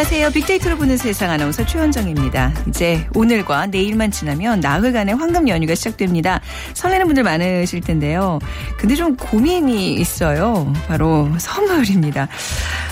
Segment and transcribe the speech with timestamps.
[0.00, 0.30] 안녕하세요.
[0.30, 2.54] 빅데이터로 보는 세상 아나운서 최원정입니다.
[2.68, 6.40] 이제 오늘과 내일만 지나면 나흘간의 황금 연휴가 시작됩니다.
[6.72, 8.38] 설레는 분들 많으실 텐데요.
[8.78, 10.72] 근데 좀 고민이 있어요.
[10.88, 12.28] 바로 선물입니다.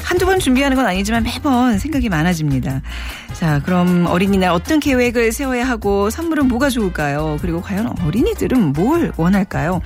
[0.05, 2.83] 한두 번 준비하는 건 아니지만 매번 생각이 많아집니다.
[3.33, 7.38] 자, 그럼 어린이날 어떤 계획을 세워야 하고 선물은 뭐가 좋을까요?
[7.41, 9.80] 그리고 과연 어린이들은 뭘 원할까요?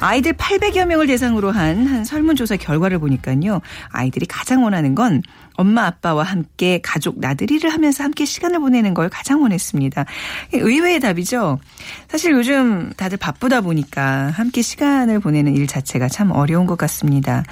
[0.00, 3.60] 아이들 800여 명을 대상으로 한 한 설문조사 결과를 보니까요.
[3.90, 5.22] 아이들이 가장 원하는 건
[5.54, 10.04] 엄마 아빠와 함께 가족 나들이를 하면서 함께 시간을 보내는 걸 가장 원했습니다.
[10.52, 11.58] 의외의 답이죠.
[12.08, 17.42] 사실 요즘 다들 바쁘다 보니까 함께 시간을 보내는 일 자체가 참 어려운 것 같습니다.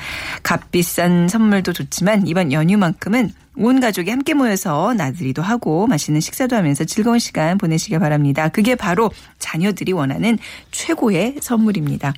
[0.42, 7.18] 값비싼 선물도 좋지만 이번 연휴만큼은 온 가족이 함께 모여서 나들이도 하고 맛있는 식사도 하면서 즐거운
[7.18, 8.48] 시간 보내시길 바랍니다.
[8.48, 10.38] 그게 바로 자녀들이 원하는
[10.70, 12.12] 최고의 선물입니다.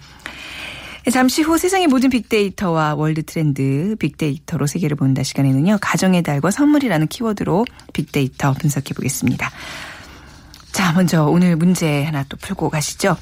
[1.12, 5.78] 잠시 후 세상의 모든 빅데이터와 world 트렌드 빅데이터로 세계를 본다 시간에는요.
[5.80, 9.50] 가정의 달과 선물이라는 키워드로 빅데이터 분석해 보겠습니다.
[10.72, 13.16] 자, 먼저 오늘 문제 하나 또 풀고 가시죠.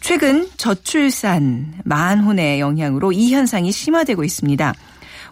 [0.00, 4.74] 최근 저출산, 만혼의 영향으로 이 현상이 심화되고 있습니다.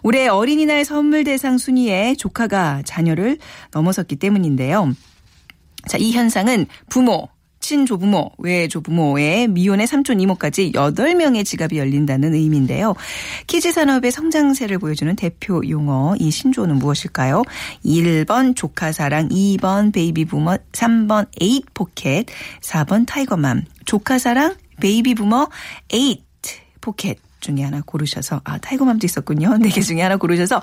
[0.03, 3.37] 올해 어린이날 선물 대상 순위에 조카가 자녀를
[3.71, 4.93] 넘어섰기 때문인데요.
[5.87, 7.29] 자, 이 현상은 부모,
[7.63, 12.93] 친조부모, 외조부모의 미혼의 삼촌 이모까지 8명의 지갑이 열린다는 의미인데요.
[13.47, 17.43] kids 산업의 성장세를 보여주는 대표 용어 이 신조어는 무엇일까요?
[17.85, 22.25] 1번 조카 사랑, 2번 베이비 부머, 3번 eight pocket,
[22.61, 23.63] 4번 tiger mom.
[23.85, 25.47] 조카 사랑, 베이비 부머,
[25.91, 26.21] eight
[26.81, 27.17] pocket.
[27.43, 29.57] 중에 하나 고르셔서 아 tiger mom도 있었군요.
[29.61, 30.61] 네 개 중에 하나 고르셔서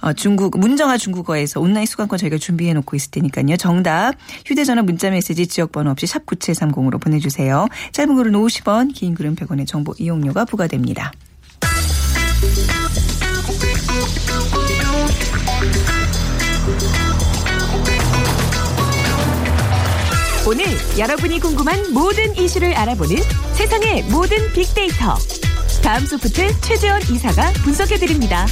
[0.00, 3.56] 어, 중국 문정아 중국어에서 온라인 수강권 저희가 준비해 놓고 있을 테니까요.
[3.56, 4.14] 정답
[4.46, 7.66] 휴대전화 문자메시지 지역번호 없이 샵 9730으로 보내주세요.
[7.92, 11.12] 짧은 글은 50원 긴 글은 100원의 정보 이용료가 부과됩니다.
[20.46, 20.64] 오늘
[20.96, 23.16] 여러분이 궁금한 모든 이슈를 알아보는
[23.54, 25.16] 세상의 모든 빅데이터.
[25.86, 28.44] 다음 소프트 최재원 이사가 분석해드립니다.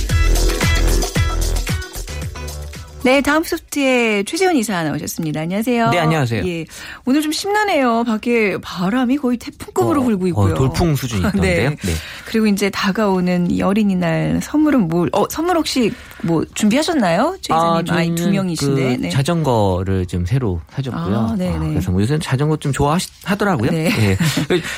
[3.02, 5.40] 네, 다음 소프트에 최재원 이사 나오셨습니다.
[5.40, 5.90] 안녕하세요.
[5.90, 6.46] 네, 안녕하세요.
[6.46, 6.64] 예,
[7.04, 8.04] 오늘 좀 심란해요.
[8.04, 10.54] 밖에 바람이 거의 태풍급으로 어, 불고 있고요.
[10.54, 11.70] 어, 돌풍 수준이 있던데요.
[11.70, 11.76] 네.
[11.76, 11.92] 네.
[12.24, 15.10] 그리고 이제 다가오는 이 어린이날 선물은 뭘?
[15.12, 15.92] 어, 선물 혹시
[16.24, 17.36] 뭐 준비하셨나요?
[17.40, 18.96] 최 이사님 아, 이두 명이신데.
[18.96, 19.08] 그 네.
[19.10, 21.16] 자전거를 좀 새로 사줬고요.
[21.16, 21.68] 아, 네네.
[21.68, 23.70] 그래서 뭐 요새는 자전거 좀 좋아하더라고요.
[23.70, 23.86] 네.
[23.86, 24.16] 예.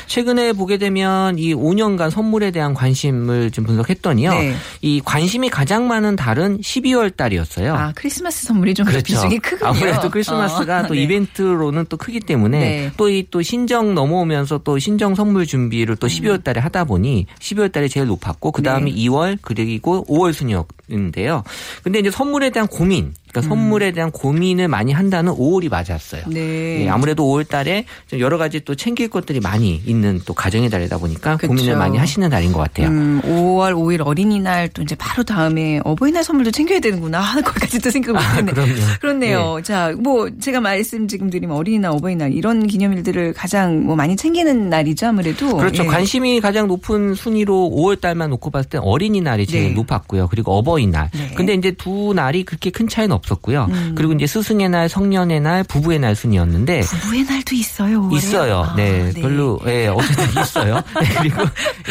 [0.07, 4.31] 최근에 보게 되면 이 5년간 선물에 대한 관심을 좀 분석했더니요.
[4.31, 4.55] 네.
[4.83, 7.75] 이 관심이 가장 많은 달은 12월 달이었어요.
[7.75, 9.41] 아, 크리스마스 선물이 좀 비중이 크군요.
[9.41, 9.67] 그렇죠.
[9.67, 11.03] 아무래도 크리스마스가 어, 또 네.
[11.03, 12.93] 이벤트로는 또 크기 때문에 네.
[12.97, 18.07] 또이또 신정 넘어오면서 또 신정 선물 준비를 또 12월 달에 하다 보니 12월 달이 제일
[18.07, 19.01] 높았고 그 다음이 네.
[19.03, 21.36] 2월 그리고 5월 순이었는데요.
[21.83, 26.23] 근데 이제 선물에 대한 고민 그러니까 선물에 대한 고민을 많이 한다는 5월이 맞았어요.
[26.29, 26.33] 음.
[26.33, 26.85] 네.
[26.85, 30.99] 예, 아무래도 5월 달에 좀 여러 가지 또 챙길 것들이 많이 있는 또 가정의 달이다
[30.99, 31.49] 보니까 그쵸.
[31.49, 32.89] 고민을 많이 하시는 달인 것 같아요.
[32.89, 37.91] 음, 5월 5일 어린이날 또 이제 바로 다음에 어버이날 선물도 챙겨야 되는구나 하는 것까지 또
[37.91, 38.53] 생각 아, 못했네.
[38.53, 38.75] 그럼요.
[39.01, 39.61] 그렇네요.
[39.63, 45.09] 자, 뭐 제가 말씀 지금 드리면 어린이날, 어버이날 이런 기념일들을 가장 뭐 많이 챙기는 날이죠
[45.09, 45.57] 아무래도.
[45.57, 45.85] 그렇죠.
[45.85, 45.87] 예.
[45.89, 49.75] 관심이 가장 높은 순위로 5월 달만 놓고 봤을 때 어린이날이 제일 네.
[49.75, 50.29] 높았고요.
[50.29, 51.11] 그리고 어버이날.
[51.13, 51.33] 네.
[51.35, 53.67] 근데 이제 두 날이 그렇게 큰 차이는 없었고요.
[53.71, 53.93] 음.
[53.97, 58.03] 그리고 이제 스승의 날, 성년의 날, 부부의 날 순이었는데 부부의 날도 있어요.
[58.09, 58.17] 5월에?
[58.17, 58.59] 있어요.
[58.61, 60.77] 아, 네, 별로 예, 어쨌든 있어요.
[61.01, 61.43] 네, 그리고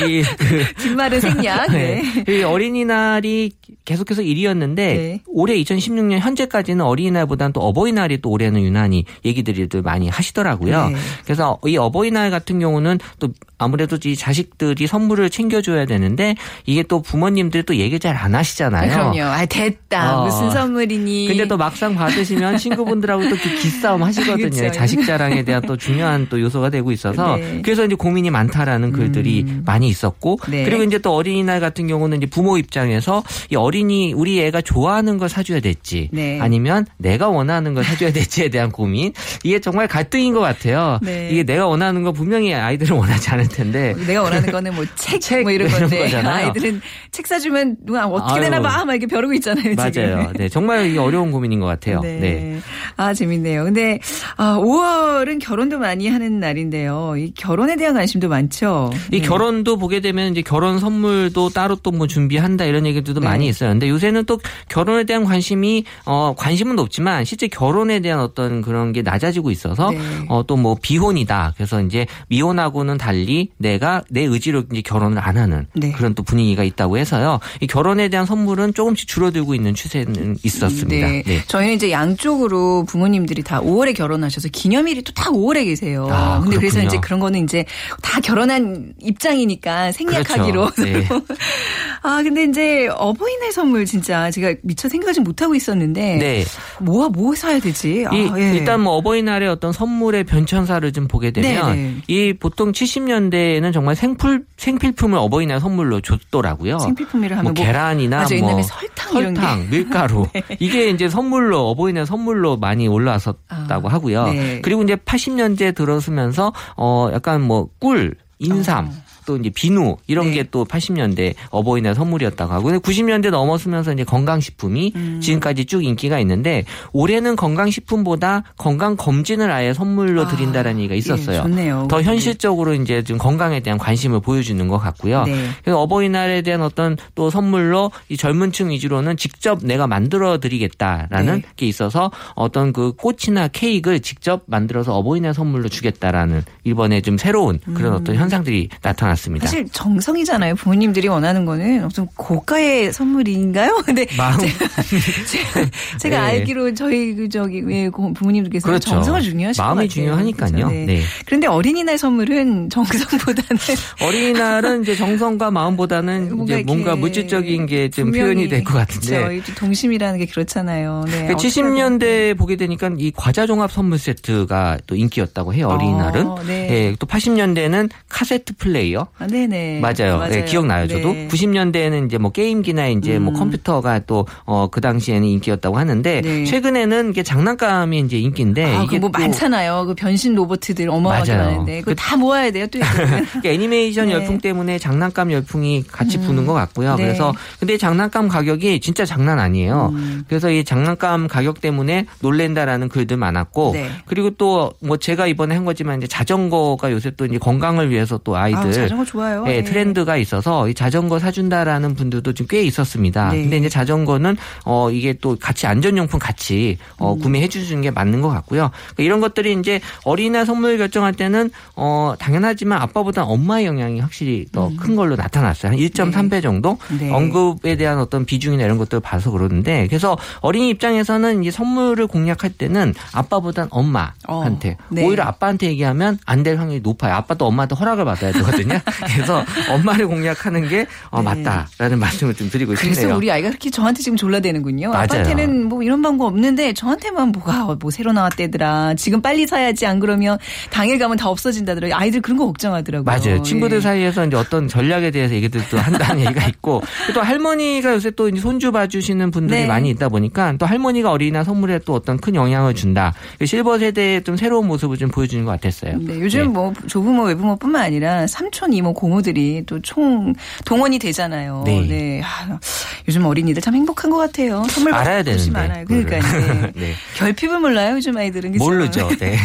[0.07, 1.69] 이 그 뒷말은 생략.
[1.71, 2.01] 네.
[2.25, 2.37] 네.
[2.39, 3.51] 이 어린이날이
[3.85, 5.21] 계속해서 1위였는데 네.
[5.27, 10.89] 올해 2016년 현재까지는 어린이날보다는 또 어버이날이 또 올해는 유난히 얘기들이들 많이 하시더라고요.
[10.89, 10.95] 네.
[11.23, 16.35] 그래서 이 어버이날 같은 경우는 또 아무래도 이 자식들이 선물을 챙겨줘야 되는데
[16.65, 18.91] 이게 또 부모님들이 또 얘기 잘 안 하시잖아요.
[18.91, 19.21] 그럼요.
[19.23, 20.21] 아 됐다.
[20.21, 20.25] 어.
[20.25, 21.27] 무슨 선물이니?
[21.27, 24.49] 근데 또 막상 받으시면 친구분들하고 또 기싸움 하시거든요.
[24.49, 24.71] 그쵸.
[24.71, 27.61] 자식 자랑에 대한 또 중요한 또 요소가 되고 있어서 네.
[27.63, 30.63] 그래서 이제 고민이 많다라는 글들이 많이 있었고 네.
[30.63, 35.29] 그리고 이제 또 어린이날 같은 경우는 이제 부모 입장에서 이 어린이 우리 애가 좋아하는 걸
[35.29, 36.39] 사줘야 될지 네.
[36.41, 39.13] 아니면 내가 원하는 걸 사줘야 될지에 대한 고민
[39.43, 40.99] 이게 정말 갈등인 것 같아요.
[41.03, 41.29] 네.
[41.31, 45.43] 이게 내가 원하는 거 분명히 아이들은 원하지 않을 텐데 내가 원하는 거는 뭐 책, 책
[45.43, 46.47] 뭐 이런 이런 건데 거잖아요.
[46.47, 46.81] 아이들은
[47.11, 48.41] 책 사주면 누가 어떻게 아유.
[48.43, 49.73] 되나 봐 막 이렇게 벼르고 있잖아요.
[49.75, 50.31] 맞아요.
[50.35, 52.01] 네, 정말 이게 어려운 고민인 것 같아요.
[52.01, 52.59] 네.
[52.97, 53.63] 아, 재밌네요.
[53.63, 53.99] 근데,
[54.37, 57.15] 아, 5월은 결혼도 많이 하는 날인데요.
[57.17, 58.91] 이 결혼에 대한 관심도 많죠.
[59.11, 59.27] 이 네.
[59.27, 63.25] 결혼도 보게 되면 이제 결혼 선물도 따로 또 뭐 준비한다 이런 얘기들도 네.
[63.25, 63.69] 많이 있어요.
[63.69, 64.37] 근데 요새는 또
[64.69, 69.99] 결혼에 대한 관심이 어 관심은 높지만 실제 결혼에 대한 어떤 그런 게 낮아지고 있어서 네.
[70.27, 71.53] 어또 뭐 비혼이다.
[71.55, 75.91] 그래서 이제 미혼하고는 달리 내가 내 의지로 이제 결혼을 안 하는 네.
[75.91, 77.39] 그런 또 분위기가 있다고 해서요.
[77.61, 81.07] 이 결혼에 대한 선물은 조금씩 줄어들고 있는 추세는 있었습니다.
[81.07, 81.23] 네.
[81.25, 81.41] 네.
[81.47, 86.07] 저희는 이제 양쪽으로 부모님들이 다 5월에 결혼하셔서 기념일이 또 다 5월에 계세요.
[86.11, 86.87] 아, 근데 그래서 그렇군요.
[86.87, 87.65] 이제 그런 거는 이제
[88.01, 90.71] 다 결혼한 입장이니까 생략하기로.
[90.75, 90.83] 그렇죠.
[90.83, 91.07] 네.
[92.03, 96.17] 아, 근데 이제 어버이날 선물 진짜 제가 미처 생각을 좀 못하고 있었는데.
[96.17, 96.45] 네.
[96.81, 98.05] 뭐와 뭐 사야 되지?
[98.07, 98.55] 아, 이 예.
[98.57, 101.95] 일단 뭐 어버이날의 어떤 선물의 변천사를 좀 보게 되면 네네.
[102.07, 106.79] 이 보통 70년 대에는 정말 생풀 생필품을 어버이날 선물로 줬더라고요.
[106.79, 109.13] 생필품이라 하면 뭐 뭐 계란이나 맞아, 뭐 설탕.
[109.13, 110.27] 설탕, 밀가루
[110.59, 114.27] 이게 이제 선물로 어버이날 선물로 많이 올라왔었다고 아, 하고요.
[114.27, 114.61] 네.
[114.61, 119.04] 그리고 이제 80년대 들어서면서 어 약간 뭐 꿀, 인삼 어.
[119.25, 120.43] 또 이제 비누 이런 네.
[120.43, 125.19] 게또 80년대 어버이날 선물이었다고 하고 근데 90년대 넘어서면서 이제 건강식품이 음.
[125.21, 131.37] 지금까지 쭉 인기가 있는데 올해는 건강식품보다 건강 검진을 아예 선물로 아, 드린다라는 얘기가 있었어요.
[131.37, 131.87] 예, 좋네요.
[131.89, 135.23] 더 현실적으로 이제 좀 건강에 대한 관심을 보여주는 것 같고요.
[135.23, 135.49] 네.
[135.63, 141.47] 그래서 어버이날에 대한 어떤 또 선물로 이 젊은층 위주로는 직접 내가 만들어 드리겠다라는 네.
[141.55, 147.93] 게 있어서 어떤 그 꽃이나 케이크를 직접 만들어서 어버이날 선물로 주겠다라는 이번에 좀 새로운 그런
[147.93, 149.14] 어떤 현상들이 나타났습니다.
[149.15, 149.39] 음.
[149.41, 150.55] 사실 정성이잖아요.
[150.55, 153.81] 부모님들이 원하는 거는 좀 고가의 선물인가요?
[153.85, 154.39] 근데 마음
[155.27, 155.69] 제가,
[155.99, 156.23] 제가 네.
[156.39, 158.89] 알기로 저희 그 저기 부모님들께서 그렇죠.
[158.91, 159.89] 정성을 중요하실 것 마음이.
[159.89, 160.51] 중요하니까요.
[160.51, 160.69] 그렇죠?
[160.69, 160.85] 네.
[160.85, 161.01] 네.
[161.25, 163.57] 그런데 어린이날 선물은 정성보다는
[164.01, 169.17] 어린이날은 이제 정성과 마음보다는 뭔가 이제 뭔가 물질적인 게 좀 표현이 될 것 같은데.
[169.23, 169.31] 그렇죠.
[169.51, 171.05] 이 동심이라는 게 그렇잖아요.
[171.07, 171.27] 네.
[171.27, 175.67] 그 어떻게 70년대 보게 되니까 이 과자 종합 선물 세트가 또 인기였다고 해요.
[175.69, 176.27] 어린이날은.
[176.27, 176.67] 어, 네.
[176.71, 179.04] 예, 또 80년대는 카세트 플레이어.
[179.17, 179.79] 아, 네네.
[179.79, 180.23] 맞아요.
[180.29, 181.13] 네, 기억나요, 저도.
[181.13, 181.27] 네.
[181.29, 183.39] 90년대에는 이제 뭐 게임기나 이제 뭐 음.
[183.39, 186.43] 컴퓨터가 또, 어, 그 당시에는 인기였다고 하는데, 네.
[186.45, 189.85] 최근에는 이게 장난감이 이제 인기인데, 아, 이게 그뭐 또 많잖아요.
[189.87, 191.51] 그 변신 로봇들 어마어마하게 맞아요.
[191.51, 192.67] 많은데 그거 그- 다 모아야 돼요.
[192.67, 192.79] 또.
[192.79, 194.13] 그러니까 애니메이션 네.
[194.13, 196.95] 열풍 때문에 장난감 열풍이 같이 부는 것 같고요.
[196.95, 197.03] 네.
[197.05, 199.91] 그래서 근데 장난감 가격이 진짜 장난 아니에요.
[199.93, 200.23] 음.
[200.27, 203.89] 그래서 이 장난감 가격 때문에 놀랜다라는 글들 많았고 네.
[204.05, 208.35] 그리고 또 뭐 제가 이번에 한 거지만 이제 자전거가 요새 또 이제 건강을 위해서 또
[208.35, 209.43] 아이들 아, 자전거 좋아요.
[209.47, 209.63] 예, 네.
[209.63, 213.29] 트렌드가 있어서 이 자전거 사준다라는 분들도 좀 꽤 있었습니다.
[213.31, 213.41] 네.
[213.41, 217.19] 근데 이제 자전거는 어 이게 또 같이 안전용품 같이 어 음.
[217.19, 218.69] 구매해 주시는 게 맞는 것 같고요.
[218.93, 224.95] 그러니까 이런 것들이 이제 어린이날 선물 결정할 때는 어 당연하지만 아빠보다 엄마의 영향이 확실히 더큰
[224.95, 225.71] 걸로 나타났어요.
[225.71, 226.97] 한 1.3배 정도 음.
[227.01, 227.11] 네.
[227.11, 232.93] 언급에 대한 어떤 비중이나 이런 것들을 봐서 그러는데 그래서 어린이 입장에서는 이 선물을 공략할 때는
[233.11, 235.03] 아빠보단 엄마한테 어, 네.
[235.03, 237.15] 오히려 아빠한테 얘기하면 안 될 확률이 높아요.
[237.15, 238.77] 아빠도 엄마한테 허락을 받아야 되거든요.
[238.85, 241.43] 그래서 엄마를 공략하는 게 어, 네.
[241.43, 243.17] 맞다라는 말씀을 좀 드리고 그래서 싶네요.
[243.17, 244.89] 우리 아이가 그렇게 저한테 지금 졸라대는군요.
[244.89, 245.03] 맞아요.
[245.03, 248.95] 아빠한테는 뭐 이런 방법 없는데 저한테만 뭐가 뭐 새로 나왔대더라.
[248.95, 250.37] 지금 빨리 사야지 안 그러면
[250.69, 251.89] 당일 가면 다 없어진다더라.
[251.97, 253.03] 아이들 그런 거 걱정하더라고요.
[253.05, 253.41] 맞아요.
[253.43, 253.81] 친구들 예.
[253.81, 256.81] 사이에서 이제 어떤 전략에 대해서 얘기들도 한다는 얘기가 있고
[257.13, 259.67] 또 할머니가 요새 또 이제 손주 봐주시는 분들이 네.
[259.67, 263.13] 많이 있다 보니까 또 할머니가 어린이날 선물에 또 어떤 큰 영향을 준다.
[263.43, 265.97] 실버 세대의 좀 새로운 모습을 좀 보여주는 것 같았어요.
[265.99, 270.33] 네, 요즘 뭐 조부모 외부모뿐만 아니라 삼촌 이모 고모들이 또 총
[270.65, 271.63] 동원이 되잖아요.
[271.65, 272.21] 네.
[272.23, 272.59] 아,
[273.07, 274.63] 요즘 어린이들 참 행복한 것 같아요.
[274.69, 275.51] 선물 알아야 되는데.
[275.51, 275.85] 많아요.
[275.85, 276.71] 그러니까 네.
[276.75, 276.93] 네.
[277.17, 278.51] 결핍을 몰라요 요즘 아이들은.
[278.53, 278.63] 그죠?
[278.63, 279.07] 모르죠.
[279.19, 279.37] 네.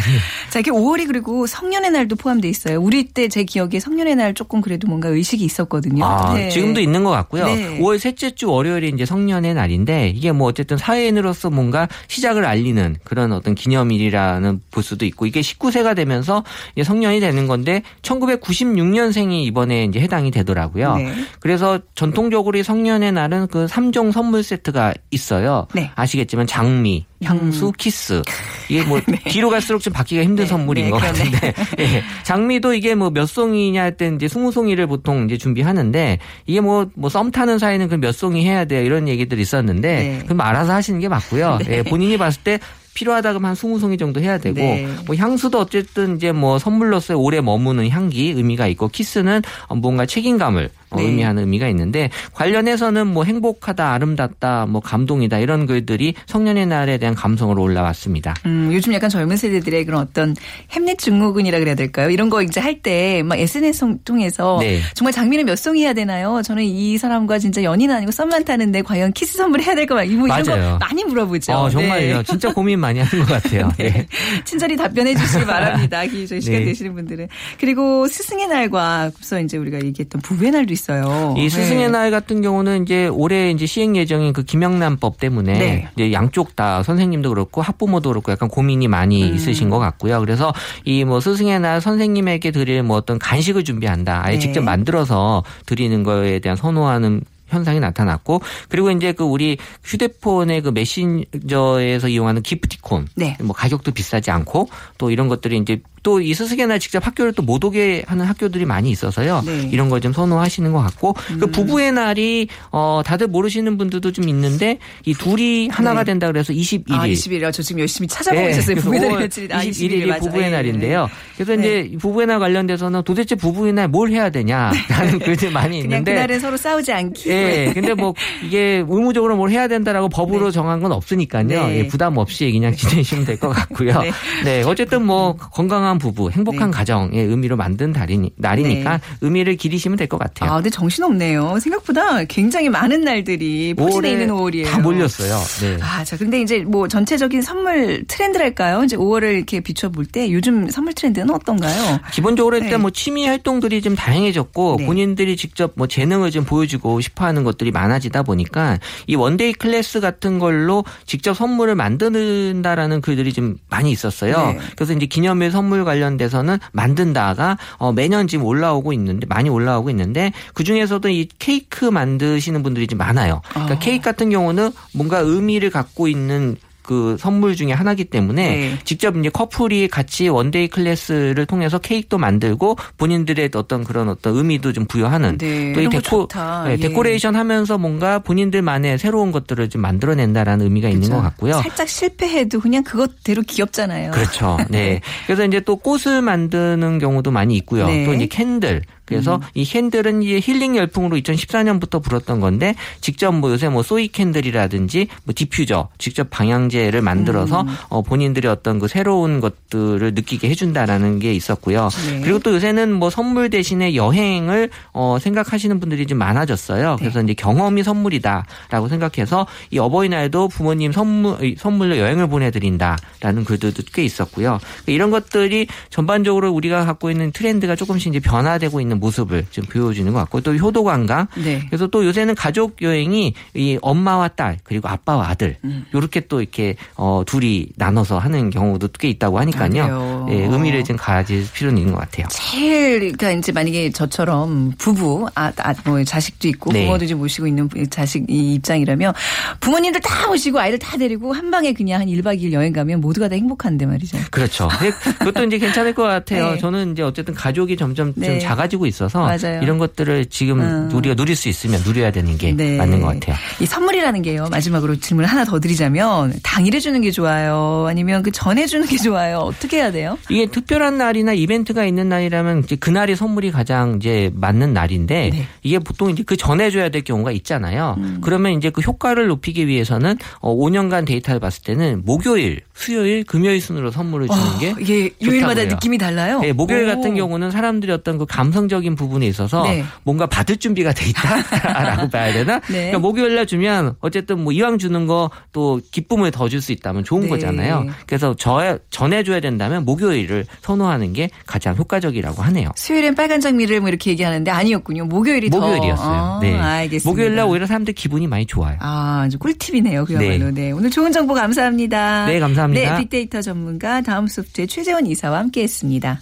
[0.49, 2.79] 자, 이렇게 5월이 그리고 성년의 날도 포함돼 있어요.
[2.81, 6.03] 우리 때 제 기억에 성년의 날 조금 그래도 뭔가 의식이 있었거든요.
[6.03, 6.49] 아, 네.
[6.49, 7.45] 지금도 있는 것 같고요.
[7.45, 7.79] 네.
[7.79, 13.31] 5월 셋째 주 월요일이 이제 성년의 날인데 이게 뭐 어쨌든 사회인으로서 뭔가 시작을 알리는 그런
[13.31, 16.43] 어떤 기념일이라는 볼 수도 있고 이게 19세가 되면서
[16.75, 20.95] 이제 성년이 되는 건데 1996년 생이 이번에 이제 해당이 되더라고요.
[20.97, 21.13] 네.
[21.39, 25.67] 그래서 전통적으로 이 성년의 날은 그 3종 선물 세트가 있어요.
[25.73, 25.91] 네.
[25.95, 28.21] 아시겠지만 장미, 향수, 키스.
[28.69, 28.99] 이게 뭐
[29.29, 30.47] 뒤로 갈수록 좀 받기가 힘든 네.
[30.49, 30.97] 선물인 네, 것.
[31.01, 31.53] 같은데.
[31.79, 32.03] 예.
[32.23, 37.09] 장미도 이게 뭐 몇 송이냐 할 때 이제 20송이를 보통 이제 준비하는데 이게 뭐 뭐
[37.09, 38.81] 썸 타는 사이는 그 몇 송이 해야 돼요.
[38.83, 40.19] 이런 얘기들이 있었는데 네.
[40.25, 41.59] 그럼 알아서 하시는 게 맞고요.
[41.69, 42.59] 예, 본인이 봤을 때
[42.93, 44.87] 필요하다 그러면 한 20송이 정도 해야 되고 네.
[45.05, 49.41] 뭐 향수도 어쨌든 이제 뭐 선물로서 오래 머무는 향기 의미가 있고 키스는
[49.75, 51.03] 뭔가 책임감을 어, 네.
[51.03, 57.61] 의미하는 의미가 있는데 관련해서는 뭐 행복하다, 아름답다, 뭐 감동이다 이런 글들이 성년의 날에 대한 감성으로
[57.61, 58.33] 올라왔습니다.
[58.45, 60.35] 음, 요즘 약간 젊은 세대들의 그런 어떤
[60.71, 62.09] 햄릿 증후군이라 그래야 될까요?
[62.09, 64.79] 이런 거 이제 할 때 막 SNS 통해서 네.
[64.95, 66.41] 정말 장미는 몇 송이 해야 되나요?
[66.43, 69.93] 저는 이 사람과 진짜 연인 아니고 썸만 타는데 과연 키스 선물 해야 될까?
[69.95, 70.77] 막 이런 거 맞아요.
[70.79, 71.53] 많이 물어보죠.
[71.53, 72.17] 어, 정말요.
[72.17, 72.23] 네.
[72.23, 73.71] 진짜 고민 많이 하는 것 같아요.
[73.77, 74.07] 네.
[74.45, 76.05] 친절히 답변해 주시기 바랍니다.
[76.07, 76.65] 기저희 시간 네.
[76.65, 77.27] 되시는 분들은.
[77.59, 81.35] 그리고 스승의 날과 앞서 이제 우리가 얘기했던 부부의 날도 있 어요.
[81.37, 81.87] 이 스승의 네.
[81.89, 85.89] 날 같은 경우는 이제 올해 이제 시행 예정인 그 김영란법 때문에 네.
[85.95, 89.35] 이제 양쪽 다 선생님도 그렇고 학부모도 그렇고 약간 고민이 많이 음.
[89.35, 90.19] 있으신 것 같고요.
[90.19, 90.53] 그래서
[90.85, 94.21] 이 뭐 스승의 날 선생님에게 드릴 뭐 어떤 간식을 준비한다.
[94.25, 94.39] 아예 네.
[94.39, 102.07] 직접 만들어서 드리는 거에 대한 선호하는 현상이 나타났고 그리고 이제 그 우리 휴대폰의 그 메신저에서
[102.07, 103.35] 이용하는 기프티콘 네.
[103.41, 107.41] 뭐 가격도 비싸지 않고 또 이런 것들이 이제 또 이 스승의 날 직접 학교를 또
[107.43, 109.43] 못 오게 하는 학교들이 많이 있어서요.
[109.45, 109.69] 네.
[109.71, 114.79] 이런 걸 좀 선호하시는 것 같고 그 부부의 날이 어 다들 모르시는 분들도 좀 있는데
[115.05, 116.11] 이 둘이 하나가 네.
[116.11, 117.51] 된다 그래서 21일 아, 21일.
[117.53, 118.75] 저 지금 열심히 찾아보고 있었어요.
[118.75, 119.47] 그래서 부부의 날 5월 며칠이.
[119.51, 120.19] 아, 21일 21일이 맞아.
[120.21, 120.49] 부부의 예.
[120.49, 121.09] 날인데요.
[121.35, 121.59] 그래서 네.
[121.61, 126.39] 이제 이 부부의 날 관련돼서는 도대체 부부의 날 뭘 해야 되냐라는 글들이 많이 있는데 그날은
[126.39, 127.29] 서로 싸우지 않기.
[127.29, 128.13] 예, 근데 뭐
[128.45, 131.45] 이게 의무적으로 뭘 해야 된다라고 법으로 정한 건 없으니까요.
[131.47, 131.77] 네.
[131.79, 133.99] 예, 부담 없이 그냥 지내시면 될 것 같고요.
[134.01, 134.11] 네.
[134.43, 134.63] 네.
[134.63, 136.77] 어쨌든 뭐 건강한 부부, 행복한 네.
[136.77, 140.51] 가정의 의미로 만든 달이니, 날이니까 의미를 기리시면 될 것 같아요.
[140.51, 141.59] 아, 근데 정신없네요.
[141.59, 144.65] 생각보다 굉장히 많은 날들이 포진해 있는 5월이에요.
[144.65, 145.37] 다 몰렸어요.
[145.61, 145.77] 네.
[145.81, 148.83] 아, 자, 근데 이제 뭐 전체적인 선물 트렌드랄까요?
[148.83, 151.99] 이제 5월을 이렇게 비춰볼 때 요즘 선물 트렌드는 어떤가요?
[152.11, 152.65] 기본적으로 네.
[152.65, 154.85] 일단 뭐 취미 활동들이 좀 다양해졌고 네.
[154.85, 159.99] 본인들이 직접 뭐 재능을 좀 보여주고 싶어 하는 것들이 많아지다 보니까 이 one day class
[160.01, 164.53] 같은 걸로 직접 선물을 만드는다라는 글들이 좀 많이 있었어요.
[164.53, 164.59] 네.
[164.75, 170.63] 그래서 이제 기념일 선물 관련돼서는 만든다가 어 매년 지금 올라오고 있는데 많이 올라오고 있는데 그
[170.63, 173.41] 중에서도 이 케이크 만드시는 분들이 좀 많아요.
[173.49, 173.79] 그러니까 아.
[173.79, 176.57] 케이크 같은 경우는 뭔가 의미를 갖고 있는
[176.91, 178.77] 그 선물 중에 하나이기 때문에 네.
[178.83, 184.73] 직접 이제 커플이 같이 one day class를 통해서 케이크도 만들고 본인들의 어떤 그런 어떤 의미도
[184.73, 186.27] 좀 부여하는 네, 또 이 이런 거 데코.
[186.65, 186.75] 네, 예.
[186.75, 191.15] 데코레이션 하면서 뭔가 본인들만의 새로운 것들을 좀 만들어낸다라는 의미가 있는 그렇죠.
[191.15, 191.53] 것 같고요.
[191.61, 194.11] 살짝 실패해도 그냥 그것대로 귀엽잖아요.
[194.11, 194.57] 그렇죠.
[194.69, 194.99] 네.
[195.27, 197.87] 그래서 이제 또 꽃을 만드는 경우도 많이 있고요.
[197.87, 198.03] 네.
[198.03, 198.05] 음.
[198.05, 198.81] 또 이제 candle.
[199.11, 205.07] 그래서 이 candle은 이제 힐링 열풍으로 2014년부터 불었던 건데 직접 뭐 요새 뭐 soy candle이라든지
[205.25, 207.67] 뭐 디퓨저 직접 방향제를 만들어서 음.
[207.89, 211.89] 어 본인들의 어떤 그 새로운 것들을 느끼게 해준다라는 게 있었고요.
[212.09, 212.21] 네.
[212.21, 216.95] 그리고 또 요새는 뭐 선물 대신에 여행을 어 생각하시는 분들이 좀 많아졌어요.
[216.99, 224.59] 그래서 이제 경험이 선물이다라고 생각해서 이 어버이날도 부모님 선물 선물로 여행을 보내드린다라는 글들도 꽤 있었고요.
[224.87, 230.19] 이런 것들이 전반적으로 우리가 갖고 있는 트렌드가 조금씩 이제 변화되고 있는 모습을 좀 보여주는 것
[230.19, 231.27] 같고 또 효도 관광.
[231.35, 231.61] 네.
[231.67, 235.85] 그래서 또 요새는 가족 여행이 이 엄마와 딸 그리고 아빠와 아들 음.
[235.93, 239.69] 요렇게 또 이렇게 어 둘이 나눠서 하는 경우도 꽤 있다고 아, 하니까요.
[239.69, 240.27] 그래요?
[240.29, 242.27] 예, 의미를 좀 가질 필요는 있는 것 같아요.
[242.29, 246.85] 제일 그러니까 이제 만약에 저처럼 부부 아, 아, 뭐 자식도 있고 네.
[246.85, 249.13] 부모도 좀 모시고 있는 자식 이 입장이라면
[249.59, 253.27] 부모님들 다 모시고 아이들 다 데리고 한 방에 그냥 한 1박 2일 여행 가면 모두가
[253.27, 254.17] 다 행복한데 말이죠.
[254.29, 254.67] 그렇죠.
[254.79, 256.51] 근데 그것도 이제 괜찮을 것 같아요.
[256.53, 256.57] 네.
[256.57, 258.27] 저는 이제 어쨌든 가족이 점점 네.
[258.27, 259.61] 좀 작아지고 있어 서 맞아요.
[259.61, 260.89] 이런 것들을 지금 음.
[260.93, 262.77] 우리가 누릴 수 있으면 누려야 되는 게 네.
[262.77, 263.35] 맞는 것 같아요.
[263.59, 264.47] 이 선물이라는 게요.
[264.51, 267.85] 마지막으로 질문 하나 더 드리자면 당일에 주는 게 좋아요.
[267.87, 269.37] 아니면 그 전에 주는 게 좋아요.
[269.39, 270.17] 어떻게 해야 돼요?
[270.29, 275.47] 이게 특별한 날이나 이벤트가 있는 날이라면 이제 그날이 선물이 가장 이제 맞는 날인데 네.
[275.63, 277.95] 이게 보통 이제 그 전에 줘야 될 경우가 있잖아요.
[277.97, 278.17] 음.
[278.21, 283.91] 그러면 이제 그 효과를 높이기 위해서는 어 5년간 데이터를 봤을 때는 목요일, 수요일, 금요일 순으로
[283.91, 285.69] 선물을 주는 게 어, 이게 요일마다 좋다고 해요.
[285.71, 286.39] 느낌이 달라요.
[286.39, 286.87] 네, 목요일 오.
[286.87, 289.83] 같은 경우는 사람들이 어떤 그 감성 적인 부분에 있어서 네.
[290.03, 292.59] 뭔가 받을 준비가 돼 있다라고 봐야 되나?
[292.61, 292.71] 네.
[292.89, 297.03] 그러니까 목요일 날 주면 어쨌든 뭐 이왕 주는 거 또 기쁨을 더 줄 수 있다면
[297.03, 297.27] 좋은 네.
[297.27, 297.87] 거잖아요.
[298.07, 302.69] 그래서 저 전해 줘야 된다면 목요일을 선호하는 게 가장 효과적이라고 하네요.
[302.77, 305.05] 수요일엔 빨간 장미를 뭐 이렇게 얘기하는데 아니었군요.
[305.05, 305.59] 목요일이 더.
[305.59, 306.09] 목요일이었어요.
[306.09, 306.57] 아, 네.
[306.57, 307.09] 알겠습니다.
[307.09, 308.77] 목요일 날 오히려 사람들 기분이 많이 좋아요.
[308.79, 310.05] 아, 아주 꿀팁이네요.
[310.05, 310.51] 그야말로.
[310.51, 310.71] 네.
[310.71, 312.25] 오늘 좋은 정보 감사합니다.
[312.27, 312.93] 네, 감사합니다.
[312.95, 316.19] 네, 빅데이터 전문가 다음 소프트의 최재원 이사와 함께했습니다.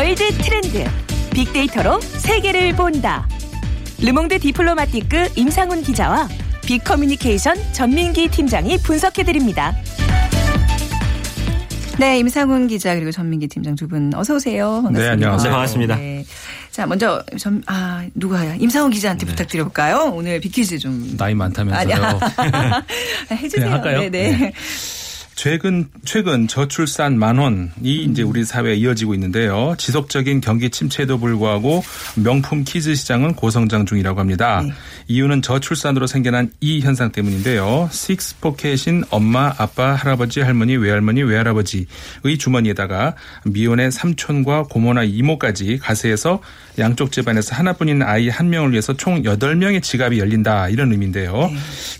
[0.00, 0.82] World Trend.
[1.34, 3.28] 빅데이터로 세계를 본다.
[4.00, 6.26] 르몽드 디플로마티크 임상훈 기자와
[6.64, 9.74] 빅커뮤니케이션 전민기 팀장이 분석해드립니다.
[11.98, 14.70] 네, 임상훈 기자 그리고 전민기 팀장 두 분 어서 오세요.
[14.84, 15.02] 반갑습니다.
[15.02, 15.50] 네, 안녕하세요.
[15.50, 15.96] 네, 반갑습니다.
[15.96, 16.24] 네.
[16.70, 18.54] 자, 먼저 전, 아 누가요?
[18.58, 19.32] 임상훈 기자한테 네.
[19.32, 20.12] 부탁드려볼까요?
[20.14, 21.94] 오늘 big quiz 좀 나이 많다면서요.
[22.38, 22.84] 아니야.
[23.32, 23.64] 해주세요.
[23.66, 23.98] 그냥 할까요?
[24.00, 24.30] 네네.
[24.38, 24.52] 네.
[25.40, 27.70] 최근 최근 저출산 만혼이
[28.10, 29.74] 이제 우리 사회에 이어지고 있는데요.
[29.78, 31.82] 지속적인 경기 침체에도 불구하고
[32.16, 34.60] 명품 kids 시장은 고성장 중이라고 합니다.
[34.62, 34.70] 네.
[35.08, 37.88] 이유는 저출산으로 생겨난 이 현상 때문인데요.
[37.90, 41.86] 식스포켓인 엄마, 아빠, 할아버지, 할머니, 외할머니, 외할아버지의
[42.38, 43.16] 주머니에다가
[43.46, 46.42] 미혼의 삼촌과 고모나 이모까지 가세해서
[46.78, 51.50] 양쪽 집안에서 하나뿐인 아이 한 명을 위해서 총 8명의 지갑이 열린다 이런 의미인데요.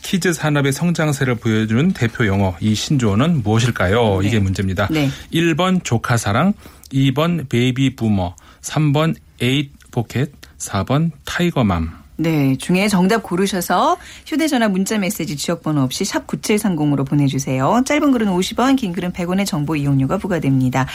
[0.02, 4.22] kids 산업의 성장세를 보여주는 대표 용어 이 신조어는 무엇일까요?
[4.22, 4.88] 이게 문제입니다.
[4.90, 5.08] 네.
[5.32, 6.52] 1번 조카 사랑,
[6.92, 12.00] 2번 베이비 부머, 3번 eight pocket, 4번 tiger mom.
[12.21, 13.97] 네, 중에 정답 고르셔서
[14.27, 17.83] 휴대전화 문자 메시지 지역번호 없이 샵 9730으로 보내주세요.
[17.87, 20.87] 짧은 글은 50원, 긴 글은 100원의 정보 이용료가 부과됩니다.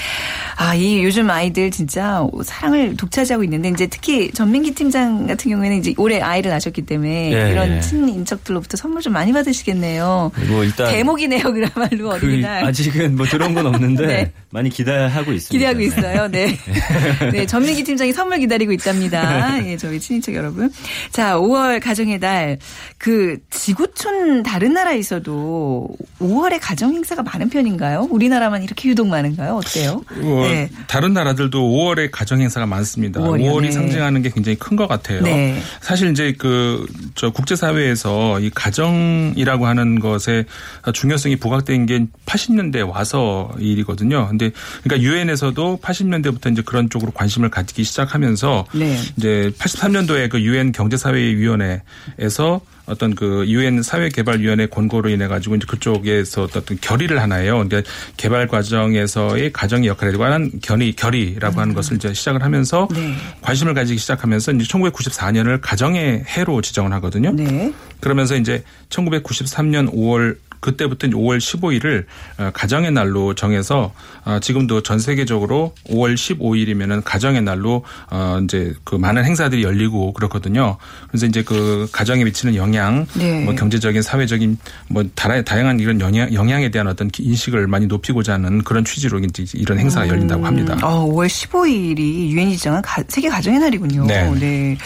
[0.56, 5.96] 아, 이 요즘 아이들 진짜 사랑을 독차지하고 있는데 이제 특히 전민기 팀장 같은 경우에는 이제
[5.98, 7.80] 올해 아이를 낳으셨기 때문에 예, 이런 예.
[7.80, 10.32] 친인척들로부터 선물 좀 많이 받으시겠네요.
[10.36, 12.66] 그리고 일단 대목이네요, 그야말로 그 어린이날.
[12.66, 14.32] 아직은 뭐 들어온 건 없는데 네.
[14.52, 15.50] 많이 기대하고 있습니다.
[15.50, 15.86] 기대하고 네.
[15.86, 16.28] 있어요.
[16.28, 16.58] 네.
[17.34, 17.46] 네.
[17.48, 19.58] 전민기 팀장이 선물 기다리고 있답니다.
[19.66, 20.70] 예, 저희 친인척 여러분.
[21.16, 22.58] 자, 5월 가정의 달.
[22.98, 25.88] 그, 지구촌 다른 나라에서도
[26.20, 28.08] 5월에 가정 행사가 많은 편인가요?
[28.12, 29.56] 우리나라만 이렇게 유독 많은가요?
[29.56, 30.04] 어때요?
[30.12, 30.70] 어, 네.
[30.88, 33.22] 다른 나라들도 5월에 가정 행사가 많습니다.
[33.22, 33.50] 5월이요?
[33.50, 33.72] 5월이 네.
[33.72, 35.22] 상징하는 게 굉장히 큰 것 같아요.
[35.22, 35.58] 네.
[35.80, 40.46] 사실 이제 그 저 국제 사회에서 이 가정이라고 하는 것의
[40.94, 44.28] 중요성이 부각된 게 80년대 와서 일이거든요.
[44.28, 44.52] 근데
[44.84, 48.98] 그러니까 유엔에서도 80년대부터 이제 그런 쪽으로 관심을 갖기 시작하면서 네.
[49.18, 56.44] 이제 83년도에 그 유엔 경제 사회위원회에서 어떤 그 유엔 사회개발위원회 권고로 인해 가지고 이제 그쪽에서
[56.44, 57.68] 어떤 결의를 하나예요.
[57.68, 63.16] 그러니까 개발 과정에서의 가정의 역할에 관한 결의 결의라고 하는 것을 이제 시작을 하면서 네.
[63.42, 67.32] 관심을 가지기 시작하면서 이제 1994년을 가정의 해로 지정을 하거든요.
[67.32, 67.74] 네.
[68.00, 72.06] 그러면서 이제 1993년 5월 그때부터 이제 5월 15일을
[72.38, 73.94] 어, 가정의 날로 정해서
[74.24, 80.78] 어, 지금도 전 세계적으로 5월 15일이면은 가정의 날로 어 이제 그 많은 행사들이 열리고 그렇거든요.
[81.10, 83.44] 그래서 이제 그 가정에 미치는 영향, 네.
[83.44, 84.58] 뭐 경제적인, 사회적인
[84.90, 89.80] 뭐 다양한 이런 영향, 영향에 대한 어떤 인식을 많이 높이고자 하는 그런 취지로 이제 이런
[89.80, 90.78] 행사가 열린다고 합니다.
[90.84, 94.06] 어, 5월 15일이 유엔 지정한 가- 세계 가정의 날이군요.
[94.06, 94.30] 네.
[94.40, 94.78] 네.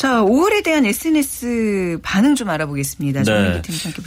[0.00, 3.22] 자, 5월에 대한 SNS 반응 좀 알아보겠습니다.
[3.22, 3.60] 네.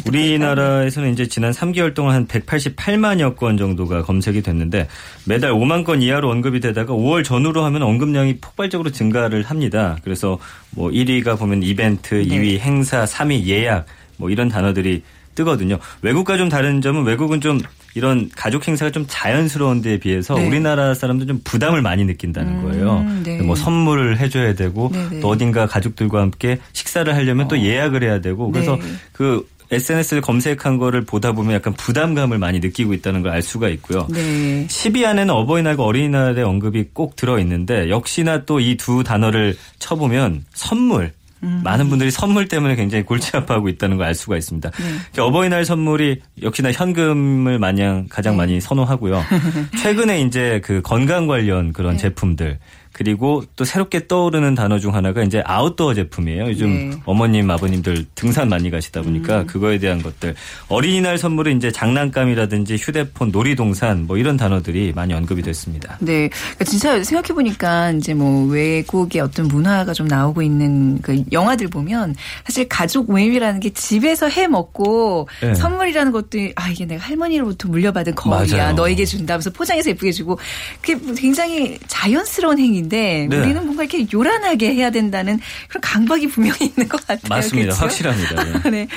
[0.08, 4.88] 우리나라에서는 이제 지난 3개월 동안 한 188만여 건 정도가 검색이 됐는데
[5.26, 10.00] 매달 5만 건 이하로 언급이 되다가 5월 전후로 하면 언급량이 폭발적으로 증가를 합니다.
[10.04, 10.40] 그래서
[10.72, 12.24] 뭐 1위가 보면 이벤트, 네.
[12.24, 13.86] 2위 행사, 3위 예약
[14.18, 15.04] 뭐 이런 단어들이
[15.36, 15.78] 뜨거든요.
[16.02, 17.60] 외국과 좀 다른 점은 외국은 좀
[17.96, 20.48] 이런 가족 행사가 좀 자연스러운 데에 비해서 네.
[20.48, 22.98] 우리나라 사람들 좀 부담을 많이 느낀다는 거예요.
[23.00, 23.42] 음, 네.
[23.42, 25.20] 뭐 선물을 해줘야 되고 네네.
[25.20, 28.84] 또 어딘가 가족들과 함께 식사를 하려면 또 예약을 해야 되고 그래서 네.
[29.12, 34.06] 그 SNS를 검색한 거를 보다 보면 약간 부담감을 많이 느끼고 있다는 걸 알 수가 있고요.
[34.12, 34.68] 네.
[34.68, 41.12] 10위 안에는 어버이날과 어린이날의 언급이 꼭 들어 있는데 역시나 또 이 두 단어를 쳐보면 선물.
[41.44, 41.62] 음.
[41.64, 44.70] 많은 분들이 선물 때문에 굉장히 골치 아파하고 있다는 걸 알 수가 있습니다.
[44.70, 45.22] 네.
[45.22, 49.24] 어버이날 선물이 역시나 현금을 마냥 가장 많이 선호하고요.
[49.82, 52.00] 최근에 이제 그 건강 관련 그런 네.
[52.00, 52.60] 제품들
[52.94, 56.44] 그리고 또 새롭게 떠오르는 단어 중 하나가 이제 아웃도어 제품이에요.
[56.44, 56.84] 요즘 네.
[56.84, 57.02] 음.
[57.06, 60.36] 어머님, 아버님들 등산 많이 가시다 보니까 그거에 대한 것들.
[60.68, 65.98] 어린이날 선물은 이제 장난감이라든지 휴대폰, 놀이동산 뭐 이런 단어들이 많이 언급이 됐습니다.
[66.02, 66.30] 네.
[66.30, 72.70] 그러니까 진짜 생각해보니까 이제 뭐 외국의 어떤 문화가 좀 나오고 있는 그 영화들 보면 사실
[72.70, 75.56] 가족 모임이라는 게 집에서 해 먹고 네.
[75.56, 78.58] 선물이라는 것도 아, 이게 내가 할머니로부터 물려받은 거울이야.
[78.58, 78.76] 맞아요.
[78.76, 80.38] 너에게 준다면서 포장해서 예쁘게 주고
[80.80, 83.38] 그게 굉장히 자연스러운 행위 인데 네.
[83.38, 87.30] 우리는 뭔가 이렇게 요란하게 해야 된다는 그런 강박이 분명히 있는 것 같아요.
[87.30, 87.76] 맞습니다.
[87.76, 87.82] 그렇죠?
[87.82, 88.44] 확실합니다.
[88.44, 88.70] 네.
[88.70, 88.88] 네.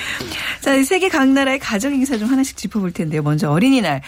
[0.61, 3.23] 자, 세계 각 나라의 가정 행사 좀 하나씩 짚어볼 텐데요.
[3.23, 4.03] 먼저 어린이날.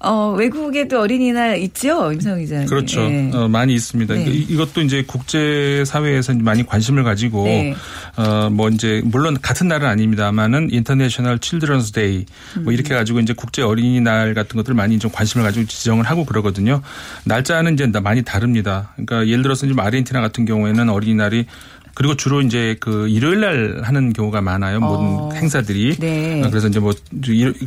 [0.00, 2.12] 어, 외국에도 어린이날 있죠?
[2.12, 2.68] 임상훈 기자님.
[2.68, 3.00] 그렇죠.
[3.00, 3.30] 예.
[3.34, 4.14] 어, 많이 있습니다.
[4.14, 4.26] 네.
[4.30, 7.74] 이- 이것도 이제 국제 사회에서 많이 관심을 가지고 네.
[8.16, 12.26] 어, 뭐 이제 물론 같은 날은 아닙니다만은 International Children's Day
[12.60, 16.80] 뭐 이렇게 가지고 이제 국제 어린이날 같은 것들 많이 좀 관심을 가지고 지정을 하고 그러거든요.
[17.24, 18.92] 날짜는 이제 많이 다릅니다.
[18.94, 21.46] 그러니까 예를 들어서 지금 아르헨티나 같은 경우에는 어린이날이
[21.98, 24.78] 그리고 주로 이제 그 일요일 날 하는 경우가 많아요.
[24.78, 25.30] 모든 어.
[25.34, 25.96] 행사들이.
[25.96, 26.44] 네.
[26.44, 26.92] 어, 그래서 이제 뭐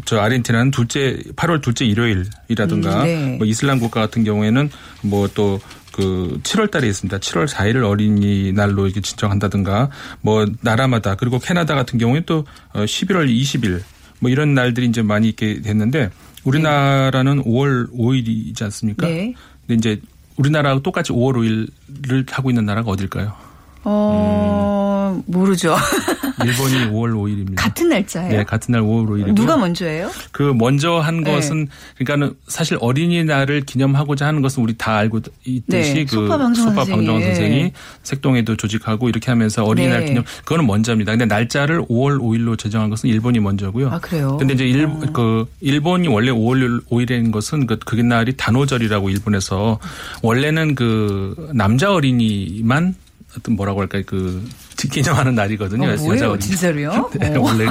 [0.06, 3.36] 저 아르헨티나는 둘째 8월 둘째 일요일이라든가 음, 네.
[3.38, 4.70] 뭐 이슬람 국가 같은 경우에는
[5.02, 5.60] 뭐또
[5.92, 7.18] 그 7월 달에 있습니다.
[7.18, 9.90] 7월 4일을 어린이날로 이렇게 지정한다든가
[10.22, 13.82] 뭐 나라마다 그리고 캐나다 같은 경우에 또 11월 20일
[14.20, 16.10] 뭐 이런 날들이 이제 많이 있게 됐는데
[16.46, 19.08] 우리나라는 5월 5일이지 않습니까?
[19.08, 19.34] 네.
[19.68, 20.02] 근데 이제
[20.38, 21.68] 우리나라하고 똑같이 5월
[22.02, 23.51] 5일을 하고 있는 나라가 어딜까요?
[23.84, 25.76] 어, 모르죠.
[26.44, 27.56] 일본이 5월 5일입니다.
[27.56, 28.38] 같은 날짜예요?
[28.38, 29.36] 네, 같은 날 5월 5일이고요.
[29.36, 30.10] 누가 먼저예요?
[30.32, 31.32] 그 먼저 한 네.
[31.32, 31.68] 것은
[31.98, 36.76] 그러니까는 사실 어린이날을 기념하고자 하는 것은 우리 다 알고 있듯이 네, 그 소파 선생이.
[36.76, 37.72] 방송 선생이
[38.04, 40.06] 색동에도 조직하고 이렇게 하면서 어린이날 네.
[40.08, 41.12] 기념 그거는 먼저입니다.
[41.12, 43.90] 근데 날짜를 5월 5일로 제정한 것은 일본이 먼저고요.
[43.90, 44.38] 아, 그래요?
[44.38, 49.80] 근데 이제 일, 그 일본이 원래 5월 5일인 것은 그 그게 날이 단오절이라고 일본에서
[50.22, 52.96] 원래는 그 남자 어린이만
[53.38, 54.04] 어떤 뭐라고 할까요?
[54.06, 54.44] 그
[54.90, 55.90] 기념하는 날이거든요.
[55.90, 56.38] 어, 뭐예요?
[56.40, 57.12] 진짜로요?
[57.20, 57.42] 네, 어.
[57.42, 57.66] 원래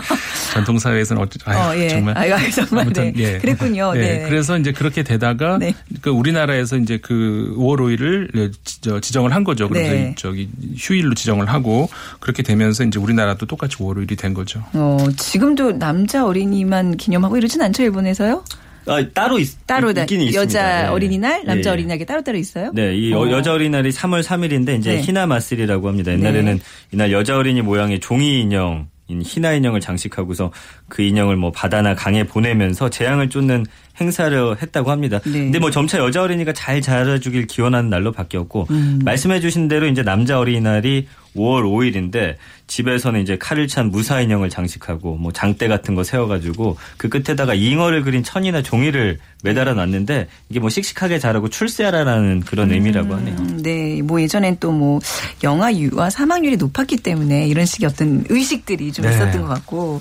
[0.53, 1.89] 전통 사회에서는 어찌 아유, 어, 예.
[1.89, 2.85] 정말 아유, 아유, 정말.
[2.85, 3.35] 아무튼 네.
[3.35, 3.39] 예.
[3.39, 3.93] 그랬군요.
[3.93, 4.25] 네.
[4.29, 5.75] 그래서 이제 그렇게 되다가 네.
[6.01, 9.69] 그 우리나라에서 이제 그 5월 5일을 지정을 한 거죠.
[9.69, 10.11] 그래서 네.
[10.13, 11.89] 이 저기 휴일로 지정을 하고
[12.21, 14.63] 그렇게 되면서 이제 우리나라도 똑같이 5월 5일이 된 거죠.
[14.73, 18.45] 어, 지금도 남자 어린이만 기념하고 이러진 않죠, 일본에서요?
[18.87, 20.41] 아, 따로 있, 따로 다 있긴 있습니다.
[20.41, 20.89] 여자 네.
[20.89, 21.71] 어린이날, 남자 네.
[21.71, 22.71] 어린이날이 따로따로 있어요?
[22.75, 23.31] 네, 이 어.
[23.31, 25.03] 여, 자 어린이날이 3월 3일인데 이제 네.
[25.03, 26.13] 히나 마쓰리라고 합니다.
[26.13, 26.63] 옛날에는 네.
[26.93, 30.53] 이날 여자 어린이 모양의 종이 인형 인 희나 인형을 장식하고서
[30.89, 33.67] 그 인형을 뭐 바다나 강에 보내면서 재앙을 쫓는
[34.01, 35.21] 행사를 했다고 합니다.
[35.25, 35.33] 네.
[35.33, 39.01] 근데 뭐 점차 여자 어린이가 잘 자라주길 기원하는 날로 바뀌었고 음.
[39.05, 42.35] 말씀해주신 대로 이제 남자 어린이날이 5월 5일인데
[42.67, 48.03] 집에서는 이제 칼을 찬 무사 인형을 장식하고 뭐 장대 같은 거 세워가지고 그 끝에다가 잉어를
[48.03, 53.37] 그린 천이나 종이를 매달아 놨는데 이게 뭐 씩씩하게 자라고 출세하라라는 그런 의미라고 하네요.
[53.39, 55.01] 음, 네, 뭐 예전엔 또 뭐
[55.43, 59.13] 영아 유아 사망률이 높았기 때문에 이런 식의 어떤 의식들이 좀 네.
[59.13, 60.01] 있었던 것 같고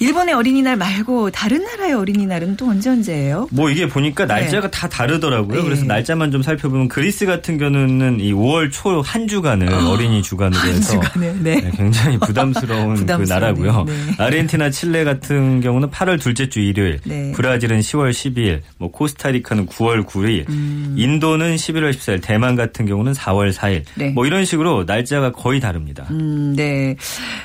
[0.00, 3.27] 일본의 어린이날 말고 다른 나라의 어린이날은 또 언제 언제예요?
[3.50, 5.58] 뭐 이게 보니까 날짜가 다 다르더라고요.
[5.58, 5.64] 네.
[5.64, 11.00] 그래서 날짜만 좀 살펴보면 그리스 같은 경우는 이 5월 초 한 주간을 어린이 주간으로 해서
[11.18, 11.32] 네.
[11.40, 13.84] 네, 굉장히 부담스러운 그 나라고요.
[13.84, 13.92] 네.
[14.18, 17.32] 아르헨티나, 칠레 같은 경우는 8월 둘째 주 일요일, 네.
[17.32, 20.94] 브라질은 10월 12일, 뭐 코스타리카는 9월 9일, 음.
[20.96, 23.84] 인도는 11월 14일, 대만 같은 경우는 4월 4일.
[23.94, 24.10] 네.
[24.10, 26.06] 뭐 이런 식으로 날짜가 거의 다릅니다.
[26.10, 26.96] 음, 네.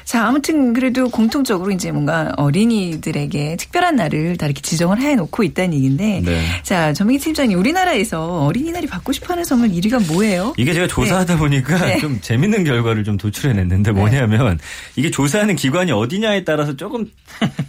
[0.06, 5.73] 자, 아무튼 그래도 공통적으로 이제 뭔가 어린이들에게 특별한 날을 다 이렇게 지정을 해 놓고 있다는
[5.74, 6.22] 얘기인데.
[6.24, 6.46] 네.
[6.64, 10.54] 자, 전민기 팀장님, 우리나라에서 어린이날이 받고 싶어 하는 선물 1위가 뭐예요?
[10.58, 12.00] 이게 제가 조사하다 보니까 네.
[12.00, 14.60] 좀 재밌는 결과를 좀 도출해냈는데 뭐냐면
[14.96, 17.06] 이게 조사하는 기관이 어디냐에 따라서 조금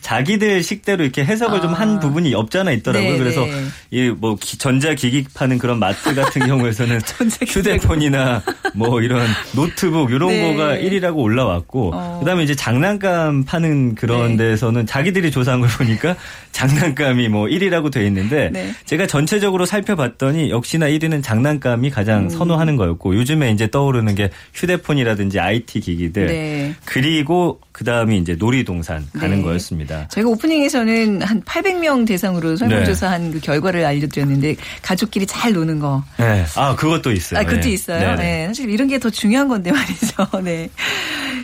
[0.00, 3.12] 자기들 식대로 이렇게 해석을 좀한 부분이 없잖아 있더라고요.
[3.12, 3.64] 네, 그래서 네.
[3.90, 7.00] 이뭐 전자기기 파는 그런 마트 같은 경우에서는
[7.46, 8.42] 휴대폰이나
[8.74, 10.52] 뭐 이런 노트북 이런 네.
[10.52, 12.18] 거가 1위라고 올라왔고 어.
[12.20, 14.50] 그다음에 이제 장난감 파는 그런 네.
[14.50, 16.16] 데서는 자기들이 조사한 걸 보니까
[16.52, 18.72] 장난감이 뭐 1위라고 돼 있는데 네.
[18.86, 22.28] 제가 전체적으로 살펴봤더니 역시나 1위는 장난감이 가장 음.
[22.28, 26.74] 선호하는 거였고 요즘에 이제 떠오르는 게 휴대폰이라든지 IT 기기들 네.
[26.84, 29.42] 그리고 그다음이 이제 놀이동산 가는 네.
[29.42, 30.08] 거였습니다.
[30.08, 36.02] 저희가 오프닝에서는 한 800명 대상으로 설문조사한 그 결과를 알려드렸는데 가족끼리 잘 노는 거.
[36.18, 36.44] 네.
[36.56, 37.40] 아, 그것도 있어요.
[37.40, 37.70] 아, 그것도 네.
[37.72, 38.14] 있어요.
[38.16, 38.46] 네.
[38.48, 40.26] 사실 이런 게 더 중요한 건데 말이죠.
[40.42, 40.70] 네.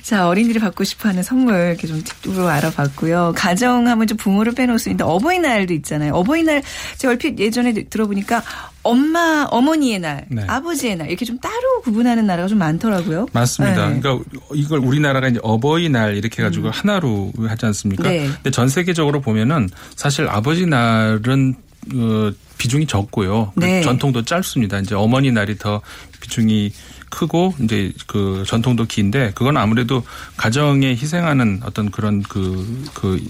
[0.03, 3.35] 자, 어린이들이 받고 싶어 하는 선물 이렇게 좀 팁으로 알아봤고요.
[3.37, 6.15] 가정하면 좀 부모를 빼놓을 수 있는데 어버이날도 있잖아요.
[6.15, 6.63] 어버이날
[6.99, 8.43] 제가 얼핏 예전에 들어보니까
[8.83, 10.43] 엄마, 어머니의 날, 네.
[10.47, 13.27] 아버지의 날 이렇게 좀 따로 구분하는 나라가 좀 많더라고요.
[13.33, 13.89] 맞습니다.
[13.91, 14.01] 네.
[14.01, 18.05] 그러니까 이걸 우리나라가 이제 어버이날 이렇게 해가지고 하나로 하지 않습니까?
[18.05, 18.27] 네.
[18.27, 21.55] 근데 전 세계적으로 보면은 사실 아버지 날은
[21.95, 23.53] 어, 비중이 적고요.
[23.55, 23.83] 그 네.
[23.83, 24.79] 전통도 짧습니다.
[24.81, 25.81] 이제 어머니 날이 더
[26.21, 26.73] 비중이
[27.11, 30.03] 크고 이제 그 전통도 긴데 그건 아무래도
[30.37, 33.21] 가정에 희생하는 어떤 그런 그, 그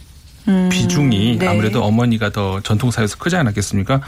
[0.71, 1.47] 비중이 네.
[1.47, 4.01] 아무래도 어머니가 더 전통사에서 크지 않았겠습니까?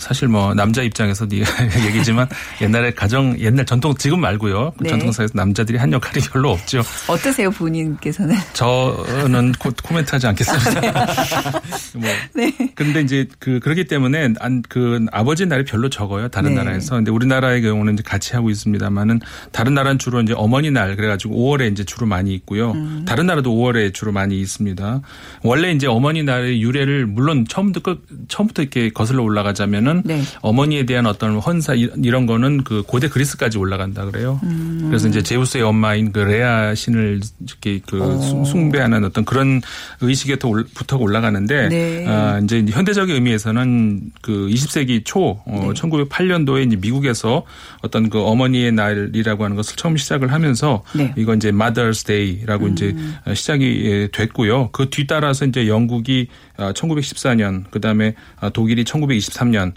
[0.00, 1.44] 사실 뭐 남자 입장에서 네
[1.86, 2.26] 얘기지만
[2.60, 4.90] 옛날에 가정 옛날 전통 지금 말고요 그 네.
[4.90, 6.82] 전통사에서 남자들이 한 역할이 별로 없죠.
[7.06, 8.34] 어떠세요, 본인께서는?
[8.54, 10.80] 저는 코, 코멘트하지 않겠습니다.
[11.94, 12.52] 뭐 네.
[12.74, 16.56] 근데 이제 그 그렇기 때문에 안, 그 아버지 날이 별로 적어요 다른 네.
[16.56, 16.96] 나라에서.
[16.96, 19.20] 근데 우리나라의 경우는 이제 같이 하고 있습니다만은
[19.52, 22.72] 다른 나라는 주로 이제 어머니 날 그래가지고 5월에 이제 주로 많이 있고요.
[22.72, 23.04] 음.
[23.06, 25.00] 다른 나라도 5월에 주로 많이 있습니다.
[25.42, 30.22] 원래 이제 어머니 날의 유래를 물론 처음부터 끝 처음부터 이렇게 거슬러 올라가자면은 네.
[30.40, 34.40] 어머니에 대한 어떤 헌사 이- 이런 거는 그 고대 그리스까지 올라간다 그래요.
[34.42, 34.84] 음.
[34.88, 38.18] 그래서 이제 제우스의 엄마인 그 레아 신을 이렇게 그 어.
[38.20, 39.60] 숭- 숭배하는 어떤 그런
[40.00, 42.04] 의식에 부터 올라가는데 네.
[42.08, 47.44] 아, 이제 현대적인 의미에서는 그 20세기 초 어, 1908년도에 이제 미국에서
[47.82, 51.12] 어떤 그 어머니의 날이라고 하는 것을 처음 시작을 하면서 네.
[51.16, 52.94] 이거 이제 Mother's Day라고 이제
[53.34, 54.70] 시작이 예, 됐고요.
[54.72, 56.28] 그 뒤따라서 이제 영국이
[56.72, 59.72] 1914년 그 다음에 아, 독일이 1923년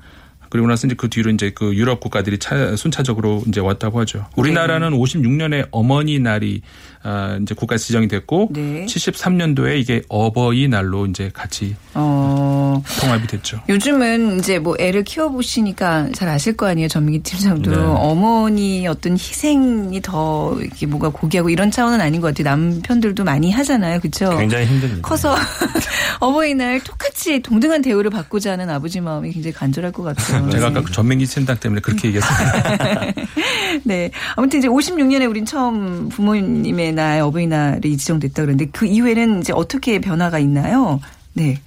[0.53, 4.27] 그리고 나서 이제 그 뒤로 이제 그 유럽 국가들이 차, 순차적으로 이제 왔다고 하죠.
[4.35, 6.61] 우리나라는 56년에 어머니 날이
[7.01, 8.85] 아, 이제 국가 지정이 됐고 네.
[8.85, 12.52] 73년도에 이게 어버이 날로 이제 같이 어.
[12.99, 13.61] 통합이 됐죠.
[13.69, 16.87] 요즘은 이제 뭐 애를 키워보시니까 잘 아실 거 아니에요.
[16.87, 17.71] 전민기 팀장도.
[17.71, 17.77] 네.
[17.77, 22.55] 어머니 어떤 희생이 더 이렇게 뭐가 고귀하고 이런 차원은 아닌 것 같아요.
[22.55, 23.99] 남편들도 많이 하잖아요.
[23.99, 24.37] 그렇죠?
[24.37, 25.07] 굉장히 힘듭니다.
[25.07, 25.35] 커서
[26.19, 30.49] 어버이날 똑같이 동등한 대우를 받고자 하는 아버지 마음이 굉장히 간절할 것 같아요.
[30.51, 33.13] 제가 아까 그 전맹기 센터 때문에 그렇게 얘기했습니다.
[33.83, 34.11] 네.
[34.35, 40.39] 아무튼 이제 56년에 우린 처음 부모님의 날 어버이날이 지정됐다 그러는데 그 이후에는 이제 어떻게 변화가
[40.39, 40.99] 있나요?
[41.33, 41.57] 네.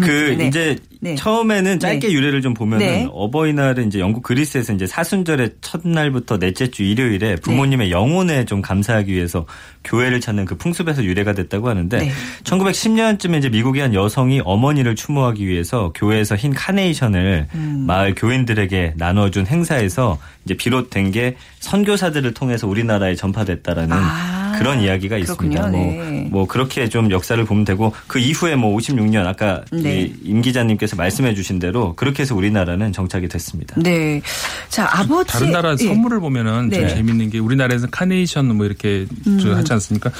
[0.00, 0.46] 그 씨, 네.
[0.46, 1.14] 이제 네.
[1.14, 2.12] 처음에는 짧게 네.
[2.12, 3.08] 유래를 좀 보면은 네.
[3.12, 7.36] 어버이날은 이제 영국 그리스에서 이제 사순절의 첫날부터 넷째 주 일요일에 네.
[7.36, 9.46] 부모님의 영혼에 좀 감사하기 위해서
[9.84, 12.10] 교회를 찾는 그 풍습에서 유래가 됐다고 하는데 네.
[12.44, 17.84] 1910년쯤에 이제 미국의 한 여성이 어머니를 추모하기 위해서 교회에서 흰 카네이션을 음.
[17.86, 25.60] 마을 교인들에게 나눠준 행사에서 이제 비롯된 게 선교사들을 통해서 우리나라에 전파됐다라는 아, 그런 이야기가 있습니다.
[25.62, 25.76] 그렇군요.
[25.76, 26.28] 뭐, 네.
[26.30, 30.12] 뭐 그렇게 좀 역사를 보면 되고 그 이후에 뭐 56년 아까 네.
[30.22, 33.76] 이임 기자님께서 말씀해 주신 대로 그렇게 해서 우리나라는 정착이 됐습니다.
[33.80, 34.20] 네.
[34.68, 35.32] 자, 아버지.
[35.32, 35.76] 다른 나라 예.
[35.76, 36.88] 선물을 보면은 좀 네.
[36.88, 39.06] 재밌는 게 우리나라에서 카네이션 뭐 이렇게
[39.40, 40.10] 저 하지 않습니까?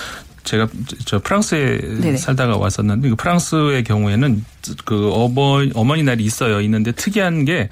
[0.45, 0.69] 제가
[1.05, 2.17] 저 프랑스에 네네.
[2.17, 4.45] 살다가 왔었는데 그 프랑스의 경우에는
[4.85, 6.61] 그 어버 어머니 날이 있어요.
[6.61, 7.69] 있는데 특이한 게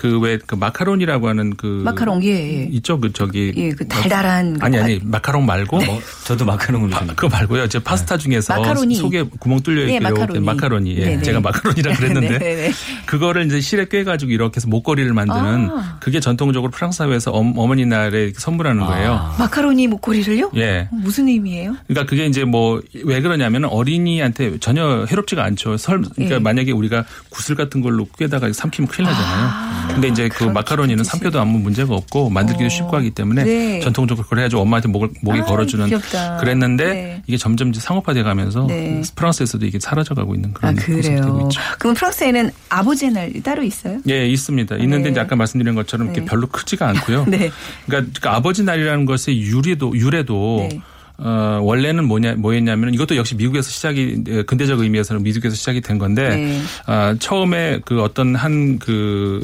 [0.00, 2.68] 그왜그 마카론이라고 하는 그 마카롱, 예, 예.
[2.72, 4.56] 있죠 그 저기 예, 그 달달한.
[4.60, 4.82] 아니 거.
[4.82, 6.46] 아니 마카롱 말고 어, 저도
[6.94, 7.16] 아, 생각.
[7.16, 7.68] 그거 말고요.
[7.68, 8.94] 제 파스타 중에서 마카로니.
[8.94, 10.40] 속에 구멍 뚫려 예, 있고 마카로니.
[10.40, 10.96] 마카로니.
[10.96, 11.20] 예.
[11.20, 12.72] 제가 마카로니라 그랬는데 네네네.
[13.04, 15.98] 그거를 이제 실에 꿰가지고 이렇게 해서 목걸이를 만드는 아.
[16.00, 19.34] 그게 전통적으로 프랑스 사회에서 엄- 어머니 날에 선물하는 거예요.
[19.38, 20.52] 마카로니 목걸이를요?
[20.56, 20.88] 예.
[20.92, 21.76] 무슨 의미예요?
[21.88, 25.76] 그러니까 그게 이제 뭐 왜 그러냐면 어린이한테 전혀 해롭지가 않죠.
[25.76, 26.38] 설 그러니까 예.
[26.38, 29.89] 만약에 우리가 구슬 같은 걸로 꿰다가 삼키면 큰일 나잖아요.
[29.92, 31.04] 근데 이제 그 그렇게 마카로니는.
[31.04, 32.68] 삼켜도 아무 문제가 없고 만들기도 어.
[32.68, 33.80] 쉽고 하기 때문에 네.
[33.80, 36.36] 전통적으로 그걸 해가지고 엄마한테 목을 목에 아, 걸어주는 귀엽다.
[36.38, 37.22] 그랬는데 네.
[37.26, 39.02] 이게 점점 이제 상업화돼 가면서 네.
[39.14, 41.48] 프랑스에서도 이게 사라져가고 있는 아, 그런 모습이 되고 그래요.
[41.50, 41.60] 있죠.
[41.78, 44.00] 그럼 프랑스에는 아버지의 날이 따로 있어요?
[44.08, 44.76] 예, 있습니다.
[44.76, 45.10] 있는데 네.
[45.10, 46.26] 이제 아까 말씀드린 것처럼 이렇게 네.
[46.26, 47.24] 별로 크지가 않고요.
[47.28, 47.50] 네.
[47.86, 50.80] 그러니까 그 아버지 날이라는 것의 유래도 유래도 네.
[51.22, 56.28] 어, 원래는 뭐냐 뭐였냐면 이것도 역시 미국에서 시작이 에, 근대적 의미에서는 미국에서 시작이 된 건데
[56.36, 56.60] 네.
[56.86, 59.40] 아, 처음에 그 어떤 한 그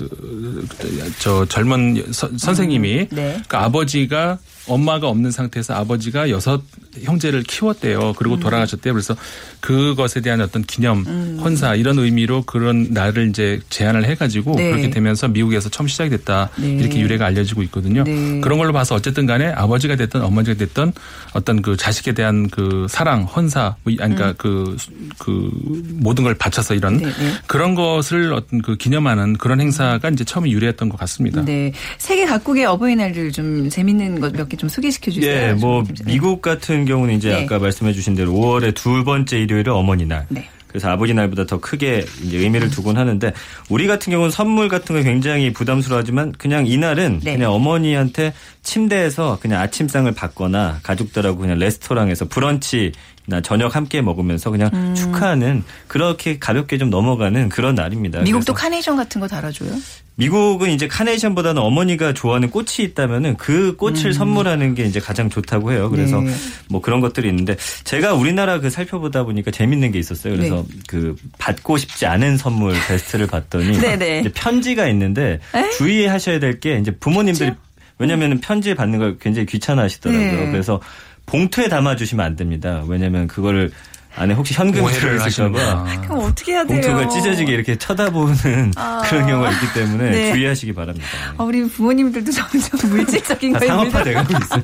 [1.19, 3.43] 저 젊은 서- 선생님이 네.
[3.49, 6.63] 그 아버지가 엄마가 없는 상태에서 아버지가 여섯
[7.03, 8.15] 형제를 키웠대요.
[8.17, 8.41] 그리고 음.
[8.41, 8.93] 돌아가셨대요.
[8.95, 9.15] 그래서
[9.61, 11.05] 그것에 대한 어떤 기념,
[11.41, 14.71] 헌사 이런 의미로 그런 날을 이제 제안을 해가지고 네.
[14.71, 16.51] 그렇게 되면서 미국에서 처음 시작이 됐다.
[16.57, 16.69] 네.
[16.75, 18.05] 이렇게 유래가 알려지고 있거든요.
[18.05, 18.41] 네.
[18.41, 20.93] 그런 걸로 봐서 어쨌든 간에 아버지가 됐든 어머니가 됐든
[21.33, 24.77] 어떤 그 자식에 대한 그 사랑, 헌사, 뭐 그러니까 그,
[25.19, 25.51] 그
[25.95, 26.99] 모든 걸 바쳐서 이런 음.
[27.01, 27.33] 네, 네.
[27.47, 31.45] 그런 것을 어떤 그 기념하는 그런 행사가 이제 처음에 유래했던 것 같습니다.
[31.45, 31.73] 네.
[31.99, 35.49] 세계 각국의 어버이날들 좀 재밌는 것 몇 개좀 소개시켜 주세요.
[35.49, 36.07] 예, 뭐 좀.
[36.07, 37.45] 미국 같은 경우는 이제 네.
[37.45, 40.27] 아까 말씀해 주신 대로 5월의 두 번째 일요일은 어머니 날.
[40.29, 40.49] 네.
[40.77, 43.33] 그래서 아버지 날보다 더 크게 이제 의미를 두곤 하는데
[43.71, 47.33] 우리 같은 경우는 선물 같은 거 굉장히 부담스러워하지만 그냥 이날은 네.
[47.33, 52.93] 그냥 어머니한테 침대에서 그냥 아침상을 받거나 가족들하고 그냥 레스토랑에서 브런치
[53.27, 54.95] 나 저녁 함께 먹으면서 그냥 음.
[54.95, 58.21] 축하하는 그렇게 가볍게 좀 넘어가는 그런 날입니다.
[58.21, 59.71] 미국도 카네이션 같은 거 달아줘요?
[60.19, 65.91] 미국은 이제 카네이션보다는 어머니가 좋아하는 꽃이 있다면은 그 꽃을 선물하는 게 이제 가장 좋다고 해요.
[65.91, 66.33] 그래서 네.
[66.71, 70.35] 뭐 그런 것들이 있는데 제가 우리나라 그 살펴보다 보니까 재밌는 게 있었어요.
[70.35, 74.21] 그래서 그 받고 싶지 않은 선물 베스트를 봤더니 네네.
[74.21, 75.39] 이제 편지가 있는데
[75.77, 77.51] 주의하셔야 될 게 이제 부모님들이
[77.99, 80.45] 왜냐면은 편지 받는 걸 굉장히 귀찮아하시더라고요.
[80.47, 80.51] 네.
[80.51, 80.81] 그래서
[81.27, 82.83] 봉투에 담아 주시면 안 됩니다.
[82.87, 83.71] 왜냐면 그걸
[84.19, 86.01] 안에 혹시 현금이 들어있을까봐.
[86.03, 86.81] 그럼 어떻게 해야 돼요?
[86.81, 89.03] 봉투가 찢어지게 이렇게 쳐다보는 아.
[89.05, 90.33] 그런 경우가 있기 때문에 네.
[90.33, 91.07] 주의하시기 바랍니다.
[91.37, 94.63] 아, 우리 부모님들도 점점 물질적인 다 거에 상업화돼가고 있어요.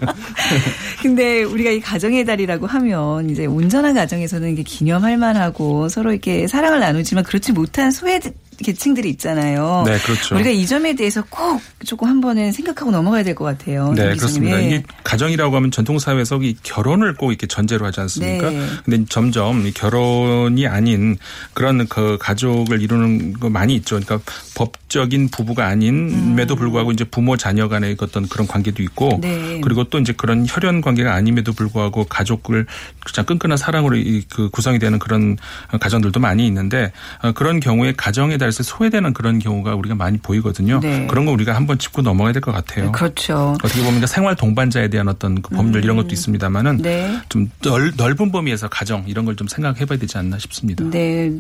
[1.02, 6.80] 근데 우리가 이 가정의 달이라고 하면 이제 온전한 가정에서는 이게 기념할 만하고 서로 이렇게 사랑을
[6.80, 8.20] 나누지만 그렇지 못한 소외
[8.62, 9.82] 계층들이 있잖아요.
[9.86, 10.34] 네, 그렇죠.
[10.36, 13.92] 우리가 이 점에 대해서 꼭 조금 한 번은 생각하고 넘어가야 될 것 같아요.
[13.96, 14.14] 네.
[14.14, 14.62] 그렇습니다.
[14.62, 14.66] 예.
[14.66, 18.50] 이게 가정이라고 하면 전통 사회에서 이 결혼을 꼭 이렇게 전제로 하지 않습니까?
[18.50, 18.66] 네.
[18.84, 21.16] 근데 점점 이 결혼이 아닌
[21.54, 23.98] 그런 그 가족을 이루는 거 많이 있죠.
[24.00, 24.20] 그러니까
[24.54, 29.60] 법적인 부부가 아님에도 불구하고 이제 부모 자녀 간의 어떤 그런 관계도 있고 네.
[29.62, 32.66] 그리고 또 이제 그런 혈연 관계가 아님에도 불구하고 가족을
[33.04, 35.36] 그냥 끈끈한 사랑으로 이그 구성이 되는 그런
[35.80, 40.78] 가정들도 많이 있는데 어, 그런 경우에 달우 리나라에서 소외되는 그런 경우가 우리가 많이 보이거든요.
[40.80, 41.06] 네.
[41.08, 42.90] 그런 거 우리가 한번 짚고 넘어가야 될 것 같아요.
[42.92, 43.56] 그렇죠.
[43.62, 47.18] 어떻게 보면 생활 동반자에 대한 어떤 그 법률 이런 것도 있습니다만은 네.
[47.28, 50.84] 좀 넓, 넓은 범위에서 가정 이런 걸 좀 생각해봐야 되지 않나 싶습니다.
[50.90, 51.32] 네.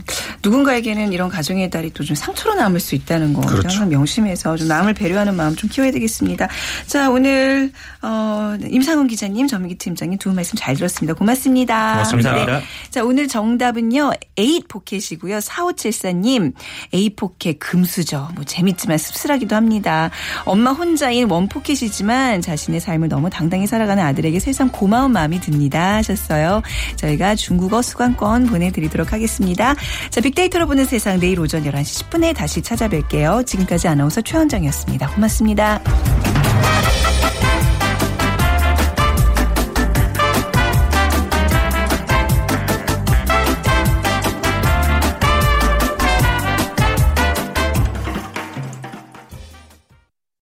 [0.42, 3.68] 누군가에게는 이런 가정의 달이 또 좀 상처로 남을 수 있다는 거 그렇죠.
[3.68, 6.48] 항상 명심해서 좀 남을 배려하는 마음 좀 키워야 되겠습니다.
[6.86, 7.70] 자, 오늘
[8.00, 11.12] 어, 임상훈 기자님, 전민기 팀장님 두 분 말씀 잘 들었습니다.
[11.14, 11.92] 고맙습니다.
[11.92, 12.30] 고맙습니다.
[12.30, 12.66] 감사합니다.
[12.90, 14.12] 자, 오늘 정답은요.
[14.38, 15.38] eight pocket이고요.
[15.38, 16.52] 4574님,
[16.94, 18.30] eight pocket 금수저.
[18.34, 20.10] 뭐 재밌지만 씁쓸하기도 합니다.
[20.44, 25.96] 엄마 혼자인 one pocket이지만 자신의 삶을 너무 당당히 살아가는 아들에게 세상 고마운 마음이 듭니다.
[25.96, 26.62] 하셨어요.
[26.96, 29.74] 저희가 중국어 수강권 보내드리도록 하겠습니다.
[30.10, 33.46] 자, 빅데이터로 보는 세상 내일 오전 11시 10분에 다시 찾아뵐게요.
[33.46, 35.08] 지금까지 아나운서 최원정이었습니다.
[35.08, 35.80] 고맙습니다.